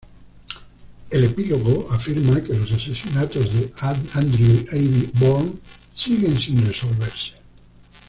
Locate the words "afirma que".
1.91-2.55